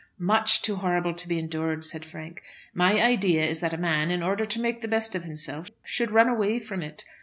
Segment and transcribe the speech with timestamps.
[0.17, 2.41] "Much too horrible to be endured," said Frank.
[2.73, 6.09] "My idea is that a man, in order to make the best of himself, should
[6.09, 7.05] run away from it.